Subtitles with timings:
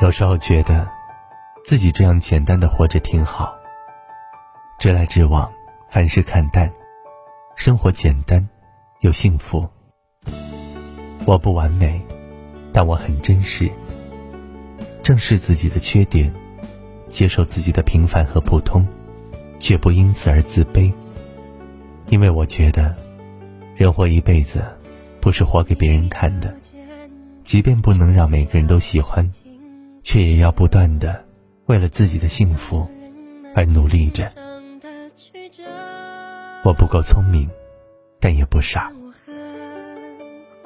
[0.00, 0.88] 有时候觉得，
[1.64, 3.54] 自己这样简单的活着挺好。
[4.78, 5.52] 直来直往，
[5.90, 6.72] 凡事看淡，
[7.56, 8.48] 生活简单
[9.00, 9.68] 又幸福。
[11.26, 12.00] 我不完美，
[12.72, 13.70] 但我很真实。
[15.02, 16.32] 正视自己的缺点，
[17.08, 18.86] 接受自己的平凡和普通，
[19.60, 20.90] 绝不因此而自卑。
[22.06, 22.96] 因为我觉得，
[23.76, 24.64] 人活一辈子，
[25.20, 26.54] 不是活给别人看的。
[27.48, 29.26] 即便不能让每个人都喜欢，
[30.02, 31.24] 却也要不断的
[31.64, 32.86] 为了自己的幸福
[33.54, 34.30] 而努力着。
[36.62, 37.48] 我不够聪明，
[38.20, 38.92] 但也不傻，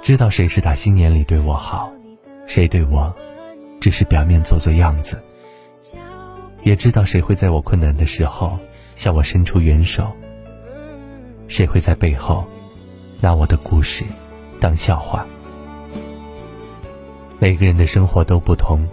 [0.00, 1.92] 知道谁是打心眼里对我好，
[2.46, 3.14] 谁对我
[3.78, 5.22] 只是表面做做样子，
[6.62, 8.58] 也知道谁会在我困难的时候
[8.94, 10.10] 向我伸出援手，
[11.46, 12.42] 谁会在背后
[13.20, 14.02] 拿我的故事
[14.58, 15.26] 当笑话。
[17.42, 18.86] 每个人的生活都不同，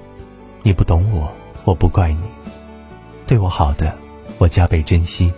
[0.63, 1.29] 你不懂我，
[1.65, 2.21] 我不怪你，
[3.27, 3.93] 对我好的，
[4.37, 5.33] 我加倍珍惜。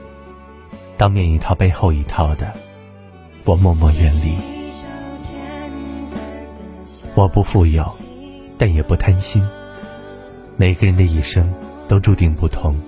[0.95, 2.53] 当面一套背后一套的，
[3.45, 4.37] 我默默远离。
[7.15, 7.83] 我不富有，
[8.59, 9.43] 但也不贪心。
[10.55, 11.51] 每个人的一生
[11.87, 12.79] 都注定不同，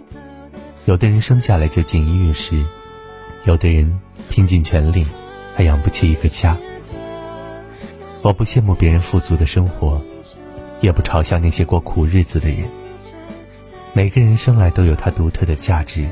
[0.86, 2.64] 有的人生下来就锦衣玉食，
[3.46, 4.00] 有的人
[4.30, 5.04] 拼尽全力
[5.56, 6.56] 还养不起一个家。
[8.22, 10.00] 我不羡慕别人富足的生活，
[10.82, 12.68] 也不嘲笑那些过苦日子的人。
[13.94, 16.06] 每个人生来都有他独特的价值，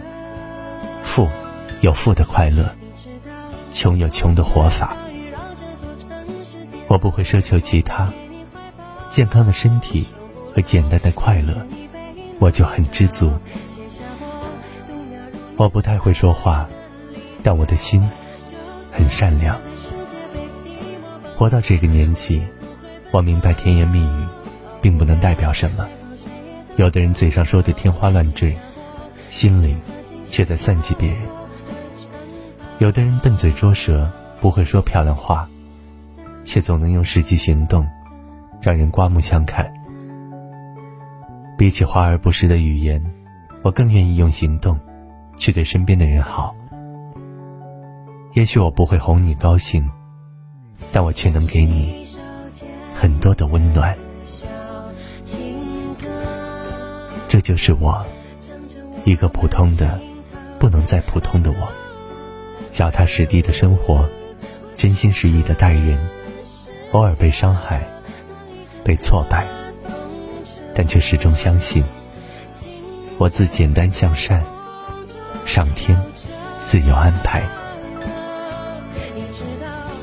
[1.04, 1.28] 富。
[1.82, 2.70] 有富的快乐，
[3.72, 4.98] 穷有穷的活法。
[6.90, 8.12] 我不会奢求其他，
[9.10, 10.06] 健康的身体
[10.54, 11.66] 和简单的快乐，
[12.38, 13.32] 我就很知足。
[15.56, 16.68] 我不太会说话，
[17.44, 18.06] 但我的心
[18.92, 19.58] 很善良。
[21.38, 22.42] 活到这个年纪，
[23.12, 24.26] 我明白甜言蜜语
[24.82, 25.88] 并不能代表什么。
[26.78, 28.56] 有的人嘴上说的天花乱坠，
[29.30, 29.76] 心里
[30.24, 31.20] 却在算计别人。
[32.78, 34.10] 有的人笨嘴拙舌，
[34.40, 35.50] 不会说漂亮话，
[36.46, 37.86] 却总能用实际行动
[38.62, 39.70] 让人刮目相看。
[41.58, 43.04] 比起华而不实的语言，
[43.62, 44.80] 我更愿意用行动
[45.36, 46.56] 去对身边的人好。
[48.34, 49.90] 也许我不会哄你高兴，
[50.94, 52.06] 但我却能给你
[52.96, 53.94] 很多的温暖。
[57.40, 58.06] 这就是我，
[59.06, 59.98] 一个普通的
[60.60, 61.70] 不能再普通的我。
[62.70, 64.10] 脚踏实地的生活，
[64.76, 65.98] 真心实意的待人，
[66.92, 67.88] 偶尔被伤害，
[68.84, 69.48] 被挫败，
[70.76, 71.82] 但却始终相信，
[73.18, 74.44] 我自简单向善，
[75.46, 75.98] 上天
[76.66, 77.44] 自有安排。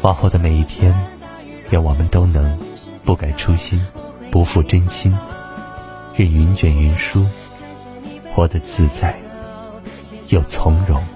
[0.01, 0.95] 往后的每一天，
[1.69, 2.59] 愿我们都能
[3.05, 3.79] 不改初心，
[4.31, 5.15] 不负真心，
[6.17, 7.27] 任云卷云舒，
[8.33, 9.15] 活得自在
[10.31, 11.07] 又从容。